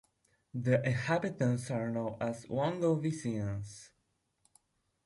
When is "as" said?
2.19-2.47